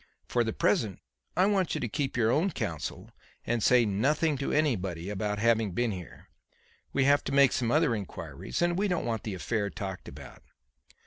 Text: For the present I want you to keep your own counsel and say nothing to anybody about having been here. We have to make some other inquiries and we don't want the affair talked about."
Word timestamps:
For 0.27 0.43
the 0.43 0.51
present 0.51 0.97
I 1.37 1.45
want 1.45 1.75
you 1.75 1.81
to 1.81 1.87
keep 1.87 2.17
your 2.17 2.31
own 2.31 2.49
counsel 2.49 3.11
and 3.45 3.61
say 3.61 3.85
nothing 3.85 4.35
to 4.39 4.51
anybody 4.51 5.11
about 5.11 5.37
having 5.37 5.73
been 5.73 5.91
here. 5.91 6.27
We 6.91 7.03
have 7.03 7.23
to 7.25 7.31
make 7.31 7.51
some 7.51 7.69
other 7.71 7.93
inquiries 7.93 8.63
and 8.63 8.79
we 8.79 8.87
don't 8.87 9.05
want 9.05 9.21
the 9.21 9.35
affair 9.35 9.69
talked 9.69 10.07
about." 10.07 10.41